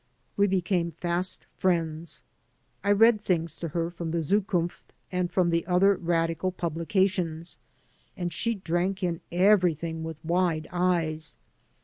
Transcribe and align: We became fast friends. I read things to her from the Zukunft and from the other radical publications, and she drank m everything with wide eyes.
We 0.35 0.47
became 0.47 0.89
fast 0.93 1.45
friends. 1.59 2.23
I 2.83 2.91
read 2.91 3.21
things 3.21 3.55
to 3.57 3.67
her 3.67 3.91
from 3.91 4.09
the 4.09 4.23
Zukunft 4.23 4.93
and 5.11 5.29
from 5.31 5.51
the 5.51 5.63
other 5.67 5.93
radical 5.93 6.51
publications, 6.51 7.59
and 8.17 8.33
she 8.33 8.55
drank 8.55 9.03
m 9.03 9.21
everything 9.31 10.03
with 10.03 10.17
wide 10.25 10.67
eyes. 10.71 11.37